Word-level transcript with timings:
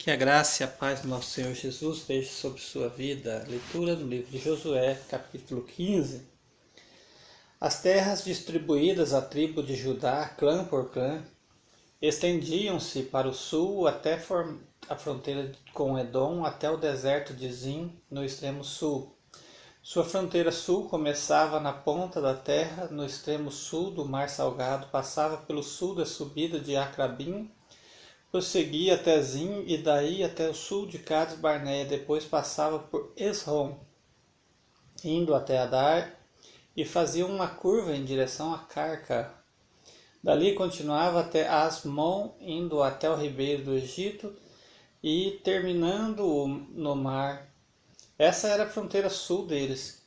Que 0.00 0.10
a 0.10 0.16
graça 0.16 0.62
e 0.62 0.64
a 0.64 0.66
paz 0.66 1.02
do 1.02 1.08
nosso 1.08 1.28
Senhor 1.28 1.52
Jesus 1.52 1.98
esteja 1.98 2.30
sobre 2.30 2.58
sua 2.58 2.88
vida. 2.88 3.44
Leitura 3.46 3.94
no 3.94 4.08
livro 4.08 4.30
de 4.30 4.38
Josué, 4.38 4.98
capítulo 5.10 5.62
15. 5.62 6.26
As 7.60 7.82
terras 7.82 8.24
distribuídas 8.24 9.12
à 9.12 9.20
tribo 9.20 9.62
de 9.62 9.76
Judá, 9.76 10.26
clã 10.38 10.64
por 10.64 10.90
clã, 10.90 11.22
estendiam-se 12.00 13.02
para 13.02 13.28
o 13.28 13.34
sul 13.34 13.86
até 13.86 14.18
a 14.88 14.96
fronteira 14.96 15.52
com 15.74 15.98
Edom, 15.98 16.46
até 16.46 16.70
o 16.70 16.78
deserto 16.78 17.34
de 17.34 17.52
Zim, 17.52 17.94
no 18.10 18.24
extremo 18.24 18.64
sul. 18.64 19.14
Sua 19.82 20.02
fronteira 20.02 20.50
sul 20.50 20.88
começava 20.88 21.60
na 21.60 21.74
ponta 21.74 22.22
da 22.22 22.32
terra, 22.32 22.88
no 22.90 23.04
extremo 23.04 23.50
sul 23.50 23.90
do 23.90 24.06
Mar 24.06 24.30
Salgado, 24.30 24.86
passava 24.86 25.36
pelo 25.36 25.62
sul 25.62 25.94
da 25.94 26.06
subida 26.06 26.58
de 26.58 26.74
Acrabim, 26.74 27.50
prosseguia 28.30 28.94
até 28.94 29.20
Zim 29.20 29.64
e 29.66 29.76
daí 29.76 30.22
até 30.22 30.48
o 30.48 30.54
sul 30.54 30.86
de 30.86 30.98
Cades 30.98 31.36
Barneia, 31.36 31.84
depois 31.84 32.24
passava 32.24 32.78
por 32.78 33.12
Esrom, 33.16 33.76
indo 35.04 35.34
até 35.34 35.58
Adar 35.58 36.14
e 36.76 36.84
fazia 36.84 37.26
uma 37.26 37.48
curva 37.48 37.94
em 37.94 38.04
direção 38.04 38.54
a 38.54 38.58
Carca. 38.58 39.34
Dali 40.22 40.54
continuava 40.54 41.20
até 41.20 41.48
Asmon, 41.48 42.34
indo 42.40 42.82
até 42.82 43.10
o 43.10 43.16
ribeiro 43.16 43.64
do 43.64 43.74
Egito 43.74 44.34
e 45.02 45.40
terminando 45.42 46.46
no 46.70 46.94
mar. 46.94 47.48
Essa 48.18 48.48
era 48.48 48.64
a 48.64 48.68
fronteira 48.68 49.08
sul 49.08 49.46
deles. 49.46 50.06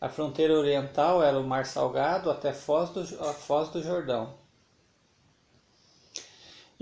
A 0.00 0.08
fronteira 0.08 0.54
oriental 0.54 1.22
era 1.22 1.38
o 1.38 1.44
Mar 1.44 1.66
Salgado 1.66 2.30
até 2.30 2.54
Foz 2.54 2.88
do, 2.88 3.00
a 3.22 3.34
Foz 3.34 3.68
do 3.68 3.82
Jordão. 3.82 4.39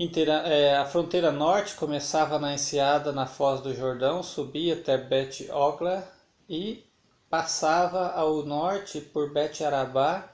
É, 0.01 0.77
a 0.77 0.85
fronteira 0.85 1.29
norte 1.29 1.75
começava 1.75 2.39
na 2.39 2.53
enseada 2.53 3.11
na 3.11 3.25
Foz 3.25 3.59
do 3.59 3.75
Jordão, 3.75 4.23
subia 4.23 4.75
até 4.75 4.97
Bet 4.97 5.51
Ogla 5.51 6.09
e 6.49 6.85
passava 7.29 8.13
ao 8.13 8.45
norte 8.45 9.01
por 9.01 9.33
Bet 9.33 9.61
Arabá 9.61 10.25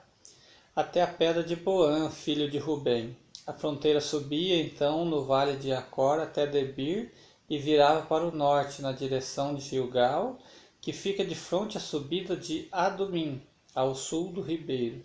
até 0.75 1.01
a 1.01 1.07
pedra 1.07 1.43
de 1.43 1.55
Boã, 1.55 2.11
filho 2.11 2.47
de 2.47 2.59
Rubem. 2.59 3.17
A 3.47 3.53
fronteira 3.53 3.99
subia 3.99 4.61
então 4.61 5.03
no 5.03 5.25
vale 5.25 5.57
de 5.57 5.73
Acor 5.73 6.19
até 6.19 6.45
Debir 6.45 7.11
e 7.49 7.57
virava 7.57 8.05
para 8.05 8.23
o 8.23 8.35
norte 8.35 8.83
na 8.83 8.91
direção 8.91 9.55
de 9.55 9.61
Gilgal, 9.61 10.37
que 10.79 10.93
fica 10.93 11.25
de 11.25 11.33
frente 11.33 11.75
à 11.75 11.79
subida 11.79 12.37
de 12.37 12.67
Adumim, 12.71 13.41
ao 13.73 13.95
sul 13.95 14.31
do 14.31 14.41
ribeiro. 14.41 15.03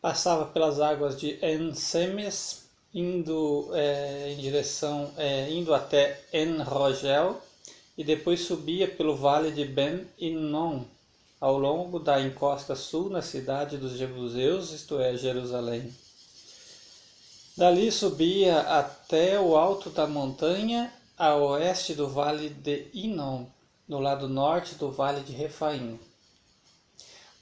Passava 0.00 0.46
pelas 0.46 0.80
águas 0.80 1.20
de 1.20 1.38
Ensemes 1.44 2.63
indo 2.94 3.70
é, 3.72 4.30
em 4.32 4.36
direção, 4.36 5.10
é, 5.16 5.50
indo 5.50 5.74
até 5.74 6.20
En-Rogel 6.32 7.40
e 7.98 8.04
depois 8.04 8.40
subia 8.40 8.86
pelo 8.86 9.16
vale 9.16 9.50
de 9.50 9.64
Ben 9.64 10.06
Innon 10.18 10.84
ao 11.40 11.58
longo 11.58 11.98
da 11.98 12.20
encosta 12.20 12.74
sul 12.76 13.10
na 13.10 13.20
cidade 13.20 13.76
dos 13.76 13.98
Jebuseus, 13.98 14.72
isto 14.72 15.00
é, 15.00 15.16
Jerusalém. 15.16 15.92
Dali 17.56 17.90
subia 17.92 18.60
até 18.60 19.38
o 19.38 19.56
alto 19.56 19.90
da 19.90 20.06
montanha 20.06 20.92
a 21.16 21.36
oeste 21.36 21.94
do 21.94 22.08
vale 22.08 22.48
de 22.48 22.86
Inon, 22.92 23.44
no 23.86 24.00
lado 24.00 24.28
norte 24.28 24.74
do 24.76 24.90
vale 24.90 25.20
de 25.20 25.32
Refaim. 25.32 25.98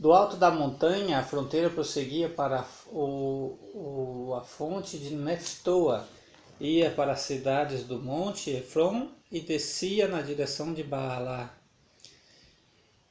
Do 0.03 0.13
alto 0.13 0.37
da 0.37 0.51
montanha, 0.51 1.21
a 1.21 1.23
fronteira 1.23 1.71
prosseguia 1.71 2.29
para 2.29 2.67
o, 2.91 3.57
o, 3.73 4.35
a 4.35 4.41
fonte 4.41 4.99
de 4.99 5.15
Neftoa, 5.15 6.09
ia 6.61 6.91
para 6.91 7.13
as 7.13 7.21
cidades 7.21 7.85
do 7.85 8.03
monte 8.03 8.51
Efron 8.51 9.11
e 9.31 9.39
descia 9.39 10.09
na 10.09 10.21
direção 10.21 10.75
de 10.75 10.83
Baalá, 10.83 11.55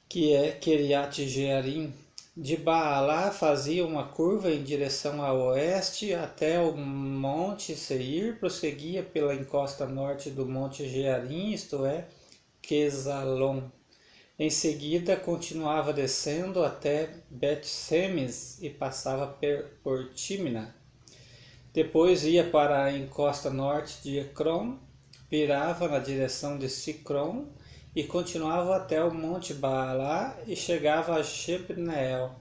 que 0.10 0.34
é 0.34 0.52
Keriat 0.52 1.26
Jearim. 1.30 1.94
De 2.36 2.58
Baalá 2.58 3.32
fazia 3.32 3.86
uma 3.86 4.10
curva 4.10 4.52
em 4.52 4.62
direção 4.62 5.24
a 5.24 5.32
oeste 5.32 6.14
até 6.14 6.60
o 6.60 6.76
monte 6.76 7.74
Seir, 7.74 8.38
prosseguia 8.38 9.02
pela 9.02 9.34
encosta 9.34 9.86
norte 9.86 10.30
do 10.30 10.46
monte 10.46 10.90
Jearim, 10.90 11.54
isto 11.54 11.86
é, 11.86 12.10
Quesalon 12.62 13.62
em 14.44 14.50
seguida, 14.50 15.16
continuava 15.16 15.94
descendo 15.94 16.64
até 16.64 17.12
Bet-Semes 17.30 18.58
e 18.60 18.72
passava 18.72 19.38
por 19.84 20.14
Timna. 20.16 20.74
Depois 21.72 22.26
ia 22.26 22.44
para 22.44 22.86
a 22.86 22.92
encosta 22.92 23.52
norte 23.52 24.02
de 24.02 24.18
Ecrom, 24.18 24.80
virava 25.30 25.88
na 25.88 26.00
direção 26.00 26.58
de 26.58 26.68
Sicrom 26.70 27.50
e 27.96 28.04
continuava 28.04 28.78
até 28.78 29.04
o 29.04 29.14
Monte 29.14 29.54
Baalá 29.54 30.36
e 30.48 30.56
chegava 30.56 31.18
a 31.18 31.24
Shebneel, 31.24 32.32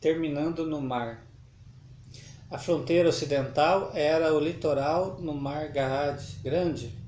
terminando 0.00 0.64
no 0.64 0.80
mar. 0.80 1.22
A 2.50 2.56
fronteira 2.56 3.10
ocidental 3.10 3.90
era 3.92 4.32
o 4.32 4.40
litoral 4.40 5.18
no 5.20 5.34
Mar 5.34 5.70
Grande, 6.42 7.01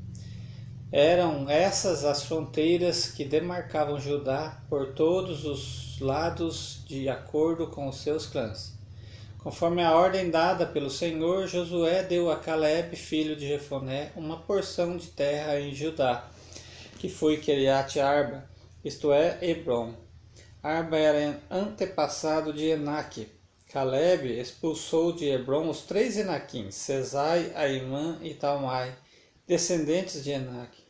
eram 0.97 1.51
essas 1.51 2.05
as 2.05 2.23
fronteiras 2.23 3.09
que 3.09 3.25
demarcavam 3.25 3.99
Judá 3.99 4.63
por 4.69 4.95
todos 4.95 5.45
os 5.45 5.99
lados 5.99 6.85
de 6.87 7.09
acordo 7.09 7.67
com 7.67 7.89
os 7.89 7.97
seus 7.97 8.27
clãs. 8.27 8.75
Conforme 9.39 9.83
a 9.83 9.91
ordem 9.91 10.31
dada 10.31 10.65
pelo 10.65 10.89
Senhor, 10.89 11.49
Josué 11.49 12.05
deu 12.05 12.31
a 12.31 12.37
Caleb, 12.37 12.95
filho 12.95 13.35
de 13.35 13.49
Jefoné, 13.49 14.13
uma 14.15 14.37
porção 14.37 14.97
de 14.97 15.09
terra 15.09 15.59
em 15.59 15.75
Judá, 15.75 16.29
que 17.01 17.09
foi 17.09 17.39
Kiriat 17.39 17.99
Arba, 17.99 18.49
isto 18.85 19.13
é, 19.13 19.37
Hebron. 19.43 19.95
Arba 20.63 20.97
era 20.97 21.41
antepassado 21.51 22.53
de 22.53 22.67
Enaque. 22.67 23.27
Caleb 23.69 24.39
expulsou 24.39 25.11
de 25.11 25.29
Hebron 25.29 25.69
os 25.69 25.81
três 25.81 26.17
Enaquins, 26.17 26.77
Cesai, 26.77 27.51
Aimã 27.57 28.17
e 28.23 28.33
Talmai, 28.33 28.95
descendentes 29.47 30.25
de 30.25 30.31
Enaque. 30.31 30.83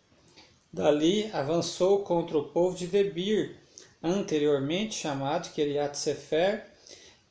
Dali 0.73 1.31
avançou 1.33 2.03
contra 2.03 2.39
o 2.39 2.49
povo 2.49 2.77
de 2.77 2.87
Debir, 2.87 3.57
anteriormente 4.03 4.95
chamado 4.95 5.53
Kiriat 5.53 5.97
Sefer, 5.97 6.67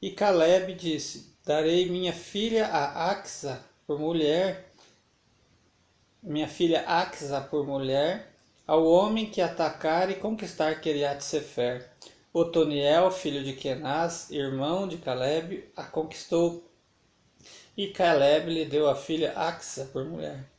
e 0.02 0.12
Caleb 0.12 0.74
disse: 0.74 1.34
Darei 1.46 1.90
minha 1.90 2.14
filha 2.14 2.68
a 2.68 3.12
Axa 3.12 3.62
por 3.86 4.00
mulher, 4.00 4.72
minha 6.22 6.48
filha 6.48 6.84
Axa 6.88 7.42
por 7.42 7.66
mulher, 7.66 8.34
ao 8.66 8.86
homem 8.86 9.30
que 9.30 9.42
atacar 9.42 10.10
e 10.10 10.16
conquistar 10.16 10.80
Kiriat 10.80 11.22
Sefer. 11.22 11.90
Otoniel, 12.34 13.12
filho 13.12 13.44
de 13.44 13.54
Kenaz, 13.54 14.32
irmão 14.32 14.88
de 14.88 14.98
Caleb, 14.98 15.70
a 15.76 15.84
conquistou, 15.84 16.68
e 17.78 17.90
Caleb 17.90 18.50
lhe 18.50 18.66
deu 18.66 18.90
a 18.90 18.96
filha 18.96 19.34
Axa 19.34 19.86
por 19.94 20.04
mulher. 20.04 20.53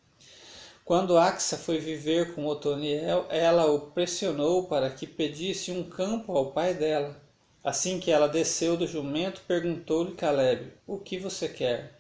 Quando 0.85 1.17
Axa 1.17 1.57
foi 1.57 1.79
viver 1.79 2.35
com 2.35 2.45
Otoniel, 2.45 3.25
ela 3.31 3.65
o 3.73 3.81
pressionou 3.81 4.67
para 4.67 4.91
que 4.91 5.07
pedisse 5.07 5.73
um 5.73 5.83
campo 5.83 6.37
ao 6.37 6.53
pai 6.53 6.75
dela. 6.75 7.17
Assim 7.65 7.99
que 7.99 8.11
ela 8.11 8.29
desceu 8.29 8.77
do 8.77 8.87
jumento, 8.87 9.41
perguntou-lhe 9.49 10.13
Caleb: 10.13 10.73
O 10.87 10.99
que 10.99 11.17
você 11.17 11.49
quer? 11.49 11.99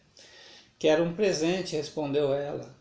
Quero 0.78 1.02
um 1.02 1.14
presente, 1.14 1.74
respondeu 1.74 2.34
ela. 2.34 2.74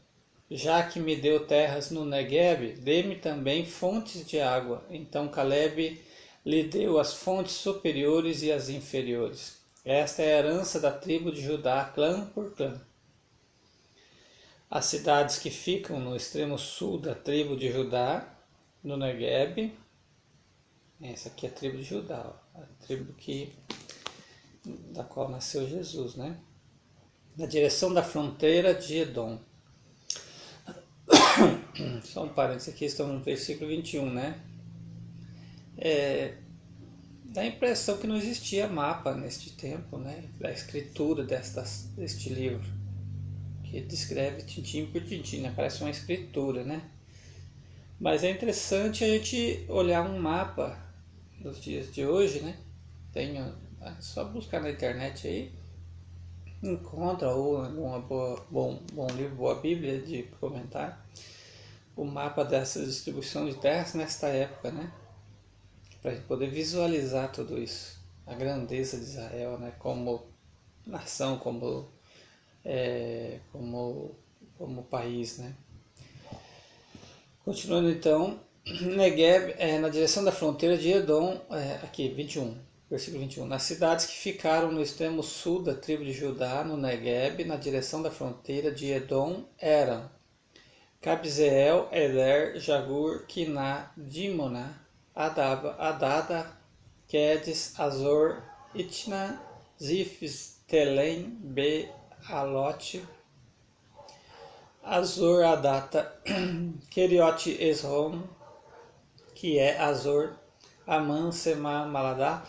Já 0.51 0.83
que 0.83 0.99
me 0.99 1.15
deu 1.15 1.47
terras 1.47 1.89
no 1.89 2.03
Negueb, 2.03 2.73
dê-me 2.81 3.15
também 3.15 3.65
fontes 3.65 4.27
de 4.27 4.41
água. 4.41 4.83
Então 4.89 5.29
Caleb 5.29 6.01
lhe 6.45 6.63
deu 6.63 6.99
as 6.99 7.13
fontes 7.13 7.53
superiores 7.53 8.43
e 8.43 8.51
as 8.51 8.67
inferiores. 8.67 9.57
Esta 9.85 10.21
é 10.21 10.35
a 10.35 10.39
herança 10.39 10.81
da 10.81 10.91
tribo 10.91 11.31
de 11.31 11.41
Judá, 11.41 11.85
clã 11.95 12.25
por 12.35 12.53
clã. 12.53 12.81
As 14.75 14.85
cidades 14.85 15.37
que 15.37 15.51
ficam 15.51 15.99
no 15.99 16.15
extremo 16.15 16.57
sul 16.57 16.97
da 16.97 17.13
tribo 17.13 17.55
de 17.55 17.71
Judá, 17.71 18.27
no 18.83 18.97
Negueb, 18.97 19.71
essa 20.99 21.29
aqui 21.29 21.45
é 21.45 21.49
a 21.49 21.51
tribo 21.51 21.77
de 21.77 21.83
Judá, 21.83 22.33
a 22.55 22.61
tribo 22.83 23.13
que, 23.13 23.53
da 24.91 25.03
qual 25.03 25.29
nasceu 25.29 25.69
Jesus, 25.69 26.15
né? 26.15 26.39
Na 27.37 27.45
direção 27.45 27.93
da 27.93 28.01
fronteira 28.01 28.73
de 28.73 28.97
Edom. 28.97 29.37
Só 32.03 32.23
um 32.23 32.29
parênteses 32.29 32.73
aqui, 32.73 32.85
estamos 32.85 33.13
no 33.13 33.21
versículo 33.21 33.69
21, 33.69 34.11
né? 34.11 34.41
É, 35.77 36.35
dá 37.25 37.41
a 37.41 37.45
impressão 37.45 37.99
que 37.99 38.07
não 38.07 38.17
existia 38.17 38.67
mapa 38.67 39.13
neste 39.13 39.51
tempo, 39.51 39.99
né? 39.99 40.31
Da 40.39 40.51
escritura 40.51 41.23
desta, 41.23 41.63
deste 41.95 42.29
livro 42.29 42.82
que 43.73 43.81
descreve 43.81 44.43
tintim 44.43 44.85
por 44.85 45.03
tintim, 45.03 45.41
né? 45.41 45.51
parece 45.55 45.81
uma 45.81 45.89
escritura, 45.89 46.63
né? 46.63 46.91
Mas 47.99 48.23
é 48.23 48.29
interessante 48.29 49.03
a 49.03 49.07
gente 49.07 49.65
olhar 49.67 50.07
um 50.07 50.19
mapa 50.19 50.77
dos 51.39 51.59
dias 51.59 51.91
de 51.91 52.05
hoje, 52.05 52.41
né? 52.41 52.55
Tem, 53.11 53.39
é 53.39 53.93
só 53.99 54.25
buscar 54.25 54.61
na 54.61 54.69
internet 54.69 55.27
aí, 55.27 55.51
encontra 56.61 57.29
ou 57.29 57.67
boa, 58.01 58.45
bom, 58.51 58.79
bom 58.93 59.07
livro, 59.07 59.37
boa 59.37 59.55
Bíblia 59.55 59.99
de 59.99 60.21
comentar, 60.39 61.03
o 61.95 62.05
mapa 62.05 62.45
dessa 62.45 62.85
distribuição 62.85 63.49
de 63.49 63.55
terras 63.55 63.95
nesta 63.95 64.27
época, 64.27 64.71
né? 64.71 64.93
Para 65.99 66.15
poder 66.27 66.51
visualizar 66.51 67.31
tudo 67.31 67.57
isso, 67.57 67.99
a 68.27 68.35
grandeza 68.35 68.97
de 68.97 69.03
Israel, 69.05 69.57
né? 69.57 69.73
Como 69.79 70.27
nação, 70.85 71.39
como 71.39 71.91
é, 72.65 73.39
como 73.51 74.15
como 74.57 74.83
país, 74.83 75.37
né? 75.37 75.53
Continuando 77.43 77.89
então, 77.89 78.39
Negev 78.65 79.55
é 79.57 79.77
na 79.77 79.89
direção 79.89 80.23
da 80.23 80.31
fronteira 80.31 80.77
de 80.77 80.91
Edom, 80.91 81.41
é, 81.51 81.79
aqui 81.83 82.07
21, 82.07 82.57
versículo 82.89 83.21
21. 83.21 83.45
Nas 83.45 83.63
cidades 83.63 84.05
que 84.05 84.15
ficaram 84.15 84.71
no 84.71 84.81
extremo 84.81 85.21
sul 85.21 85.61
da 85.61 85.73
tribo 85.73 86.05
de 86.05 86.13
Judá, 86.13 86.63
no 86.63 86.77
Negev, 86.77 87.43
na 87.43 87.57
direção 87.57 88.01
da 88.01 88.09
fronteira 88.09 88.71
de 88.71 88.91
Edom, 88.91 89.43
eram 89.59 90.09
Cabzeel, 91.01 91.89
Eder, 91.91 92.57
Jagur, 92.57 93.25
Kiná, 93.27 93.91
Dimona, 93.97 94.81
Adaba, 95.13 95.75
Adada, 95.77 96.49
Quedes, 97.09 97.77
Azor, 97.77 98.41
Itna, 98.73 99.41
Zifes, 99.77 100.63
Telém, 100.65 101.25
Be, 101.41 101.89
Alote, 102.29 103.01
Azor, 104.81 105.43
Adata, 105.43 106.11
Keriote, 106.89 107.51
Esrom, 107.61 108.23
que 109.35 109.59
é 109.59 109.77
Azor, 109.79 110.33
Aman, 110.87 111.31
Sema, 111.31 111.85
Maladá, 111.85 112.43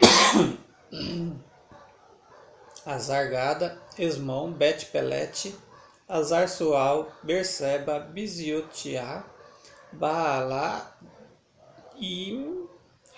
Azargada, 2.86 3.80
Esmon, 3.98 4.52
Bet 4.52 4.86
Pelete, 4.92 5.54
Azar 6.08 6.48
Sual, 6.48 7.12
Berseba, 7.22 7.98
Biziotiá, 8.00 9.24
Baala, 9.92 10.96
Im, 12.00 12.68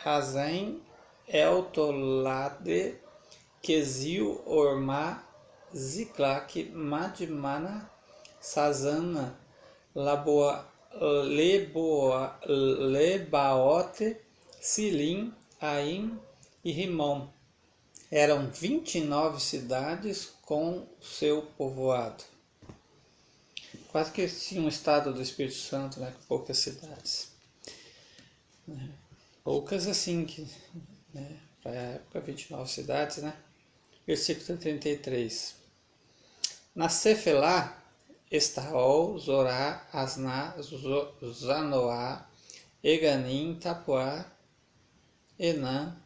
Razem, 0.03 0.81
Eltolade, 1.29 2.99
Quesil, 3.63 4.43
Orma, 4.47 5.30
Ziklak, 5.75 6.71
Madmana, 6.73 7.91
Sazana, 8.41 9.39
Laboa, 9.95 10.67
Leboa, 11.25 12.39
Lebaote, 12.47 14.17
Silim, 14.61 15.33
Aim 15.61 16.19
e 16.65 16.73
Rimon. 16.73 17.29
Eram 18.11 18.51
29 18.51 19.41
cidades 19.41 20.33
com 20.43 20.87
seu 21.01 21.43
povoado. 21.43 22.25
Quase 23.89 24.11
que 24.11 24.27
tinha 24.27 24.61
um 24.61 24.69
estado 24.69 25.13
do 25.13 25.23
Espírito 25.23 25.57
Santo, 25.57 26.01
né, 26.01 26.13
com 26.13 26.27
poucas 26.27 26.59
cidades. 26.59 27.31
Poucas 29.45 29.87
assim, 29.87 30.25
que, 30.25 30.47
né, 31.15 31.41
para 31.63 31.73
a 31.73 31.75
época, 31.75 32.21
29 32.21 32.71
cidades, 32.71 33.19
né? 33.19 33.37
Versículo 34.07 34.59
33. 34.59 35.60
Na 36.75 36.89
Cefelá, 36.89 37.77
Estaol, 38.31 39.19
Zorá, 39.19 39.89
Asná, 39.93 40.55
Zanoá, 41.33 42.27
Eganim, 42.83 43.59
Tapuá, 43.59 44.25
Enã, 45.39 45.97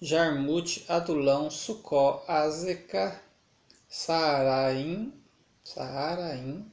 Jarmute, 0.00 0.84
Adulão, 0.88 1.48
Sucó, 1.48 2.24
Azeca, 2.26 3.22
Saaraim, 3.88 5.12
Saaraim, 5.62 6.70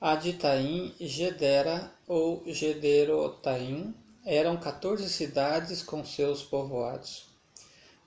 Aditaim, 0.00 0.92
Gedera 0.98 1.92
ou 2.08 2.42
Gederotaim 2.46 3.94
eram 4.24 4.56
14 4.56 5.08
cidades 5.08 5.82
com 5.82 6.04
seus 6.04 6.42
povoados. 6.42 7.28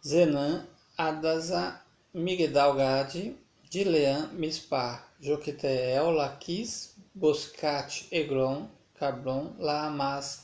Zenã, 0.05 0.67
Adasa, 0.97 1.79
Migdalgade, 2.13 3.37
Dileã, 3.69 4.29
Mispar, 4.31 5.11
Joquiteel, 5.19 6.11
Laquis, 6.11 6.95
Boscate, 7.13 8.07
Egron, 8.11 8.69
Cabron, 8.97 9.53
Laamas, 9.59 10.43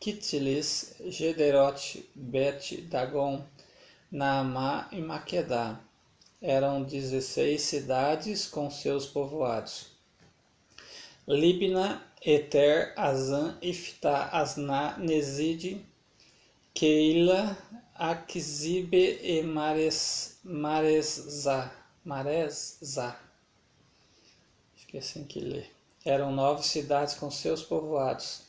Kittilis, 0.00 0.94
Gederote, 1.08 2.08
Bet, 2.14 2.78
Dagon, 2.82 3.44
Naamá 4.10 4.88
e 4.90 5.00
Maquedá. 5.00 5.78
Eram 6.40 6.84
16 6.84 7.60
cidades 7.60 8.46
com 8.46 8.70
seus 8.70 9.04
povoados. 9.04 9.88
Libna, 11.26 12.02
Eter, 12.24 12.94
Azan, 12.96 13.58
Iftá, 13.60 14.30
Asná, 14.32 14.96
Nezide, 14.96 15.84
Keila, 16.72 17.58
Akzibe 17.94 19.18
e 19.22 19.42
Mares. 19.42 20.40
Acho 24.74 24.86
que 24.86 24.96
é 24.96 25.00
assim 25.00 25.24
que 25.24 25.40
lê. 25.40 25.64
Eram 26.04 26.32
nove 26.32 26.62
cidades 26.62 27.14
com 27.14 27.30
seus 27.30 27.62
povoados. 27.62 28.42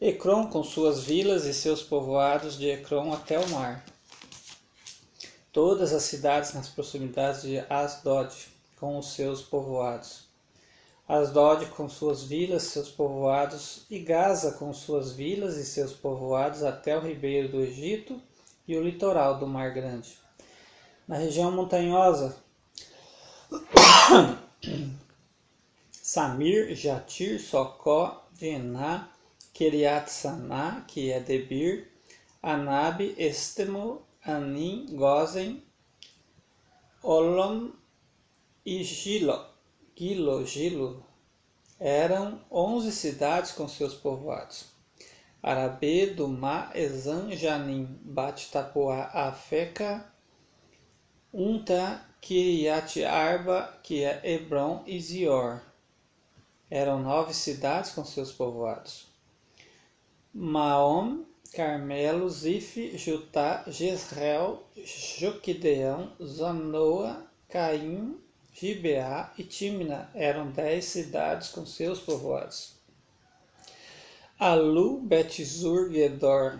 Ecrom 0.00 0.48
com 0.48 0.62
suas 0.62 1.04
vilas 1.04 1.44
e 1.44 1.52
seus 1.52 1.82
povoados 1.82 2.58
de 2.58 2.68
Ecrom 2.68 3.12
até 3.12 3.38
o 3.38 3.48
mar. 3.50 3.84
Todas 5.52 5.92
as 5.92 6.02
cidades 6.04 6.54
nas 6.54 6.68
proximidades 6.68 7.42
de 7.42 7.58
Asdod 7.70 8.34
com 8.76 8.98
os 8.98 9.12
seus 9.12 9.42
povoados 9.42 10.26
Asdod 11.08 11.66
com 11.66 11.88
suas 11.88 12.24
vilas, 12.24 12.64
seus 12.64 12.88
povoados, 12.88 13.86
e 13.88 14.00
Gaza 14.00 14.50
com 14.58 14.72
suas 14.72 15.12
vilas 15.12 15.56
e 15.56 15.64
seus 15.64 15.92
povoados 15.92 16.64
até 16.64 16.98
o 16.98 17.00
ribeiro 17.00 17.48
do 17.48 17.60
Egito 17.60 18.20
e 18.66 18.76
o 18.76 18.82
litoral 18.82 19.38
do 19.38 19.46
Mar 19.46 19.72
Grande. 19.72 20.18
Na 21.06 21.16
região 21.16 21.52
montanhosa, 21.52 22.34
Samir, 25.90 26.74
Jatir, 26.74 27.38
Socó, 27.38 28.24
Dená, 28.38 29.10
Keriat 29.52 30.08
Saná, 30.08 30.84
que 30.86 31.10
é 31.10 31.20
Debir, 31.20 31.90
Anabe, 32.42 33.14
Estemo, 33.18 34.02
Anim, 34.24 34.86
Gozen, 34.96 35.62
Olam 37.02 37.74
e 38.64 38.82
Gilo 38.82 39.56
Gilo, 39.98 40.44
Gilo, 40.44 41.02
eram 41.80 42.38
onze 42.50 42.92
cidades 42.92 43.52
com 43.52 43.66
seus 43.66 43.94
povoados. 43.94 44.66
Arabê, 45.42 46.08
Dumá, 46.08 46.70
Ezan, 46.74 47.34
Janim, 47.34 47.98
Bat 48.02 48.50
Tapuá, 48.50 49.04
Afeca, 49.14 50.06
Unta, 51.32 52.06
Kiriat 52.26 53.04
Arba, 53.04 53.78
que 53.84 54.02
é 54.02 54.20
Hebron 54.24 54.82
e 54.84 55.00
Zior. 55.00 55.60
Eram 56.68 57.00
nove 57.00 57.32
cidades 57.32 57.92
com 57.92 58.04
seus 58.04 58.32
povoados. 58.32 59.06
Maom, 60.34 61.22
Carmelo, 61.54 62.28
Zif, 62.28 62.98
Jutá, 62.98 63.62
Jezreel, 63.68 64.64
Joquideão, 64.76 66.10
Zanoa, 66.20 67.30
Caim, 67.48 68.18
Gibeá 68.52 69.32
e 69.38 69.44
Timna 69.44 70.10
eram 70.12 70.50
dez 70.50 70.86
cidades 70.86 71.50
com 71.50 71.64
seus 71.64 72.00
povoados. 72.00 72.72
Alu, 74.36 74.98
Betzur, 74.98 75.92
Gedor, 75.92 76.58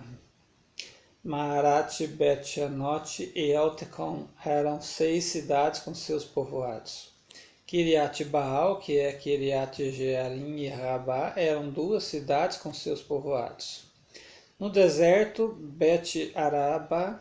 Marat, 1.26 2.06
Betanote 2.06 3.33
e 3.35 3.50
Eltecon 3.50 4.28
eram 4.45 4.80
seis 4.80 5.25
cidades 5.25 5.80
com 5.80 5.92
seus 5.92 6.25
povoados. 6.25 7.11
Kiriat 7.66 8.25
Baal, 8.26 8.78
que 8.78 8.97
é 8.97 9.12
Kiriat 9.12 9.90
Jearim 9.90 10.59
e 10.59 10.68
Rabá, 10.68 11.33
eram 11.37 11.68
duas 11.68 12.04
cidades 12.04 12.59
com 12.59 12.73
seus 12.73 13.02
povoados. 13.02 13.87
No 14.56 14.71
deserto, 14.71 15.49
Bet 15.59 16.30
Araba, 16.33 17.21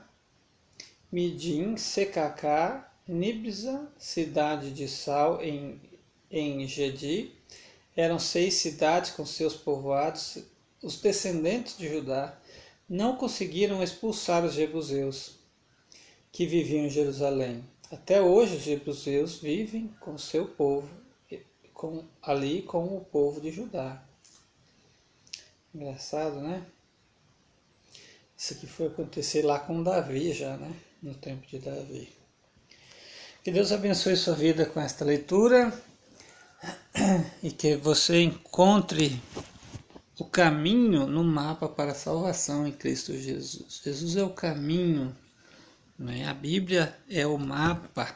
Midim, 1.11 1.75
Secacá 1.75 2.93
Nibza, 3.07 3.91
cidade 3.97 4.69
de 4.69 4.87
Sal 4.87 5.41
em, 5.41 5.81
em 6.29 6.67
Gedi, 6.67 7.31
eram 7.97 8.19
seis 8.19 8.53
cidades 8.53 9.09
com 9.09 9.25
seus 9.25 9.55
povoados. 9.55 10.43
Os 10.83 11.01
descendentes 11.01 11.75
de 11.75 11.89
Judá 11.89 12.37
não 12.89 13.15
conseguiram 13.15 13.81
expulsar 13.81 14.43
os 14.45 14.53
jebuseus 14.53 15.39
que 16.31 16.45
viviam 16.45 16.85
em 16.85 16.89
Jerusalém. 16.89 17.63
Até 17.91 18.21
hoje 18.21 18.57
os 18.57 18.63
jebuseus 18.63 19.39
vivem 19.39 19.87
com 19.99 20.17
seu 20.17 20.47
povo, 20.47 20.89
com, 21.73 22.03
ali 22.21 22.61
com 22.61 22.85
o 22.97 23.01
povo 23.01 23.39
de 23.39 23.51
Judá. 23.51 24.03
Engraçado, 25.73 26.41
né? 26.41 26.65
Isso 28.37 28.53
aqui 28.53 28.67
foi 28.67 28.87
acontecer 28.87 29.43
lá 29.43 29.59
com 29.59 29.83
Davi 29.83 30.33
já, 30.33 30.57
né? 30.57 30.73
No 31.01 31.13
tempo 31.13 31.45
de 31.47 31.59
Davi. 31.59 32.09
Que 33.43 33.51
Deus 33.51 33.71
abençoe 33.71 34.15
sua 34.15 34.33
vida 34.35 34.65
com 34.65 34.79
esta 34.79 35.05
leitura. 35.05 35.71
e 37.43 37.51
que 37.51 37.75
você 37.75 38.21
encontre 38.21 39.21
o 40.17 40.25
caminho 40.25 41.05
no 41.07 41.23
mapa 41.23 41.67
para 41.67 41.91
a 41.91 41.95
salvação 41.95 42.65
em 42.65 42.71
Cristo 42.71 43.13
Jesus. 43.13 43.81
Jesus 43.83 44.15
é 44.15 44.23
o 44.23 44.29
caminho, 44.29 45.15
né? 45.99 46.27
a 46.27 46.33
Bíblia 46.33 46.97
é 47.09 47.27
o 47.27 47.37
mapa, 47.37 48.15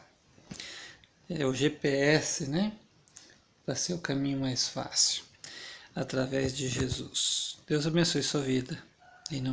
é 1.28 1.44
o 1.44 1.54
GPS, 1.54 2.46
né? 2.46 2.72
Para 3.64 3.74
ser 3.74 3.94
o 3.94 3.98
caminho 3.98 4.40
mais 4.40 4.68
fácil, 4.68 5.24
através 5.94 6.56
de 6.56 6.68
Jesus. 6.68 7.58
Deus 7.66 7.86
abençoe 7.86 8.22
sua 8.22 8.40
vida. 8.40 8.82
Em 9.30 9.40
nome 9.40 9.48